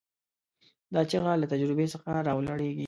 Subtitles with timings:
[0.93, 2.79] دا چیغه له تجربې څخه راولاړېږي.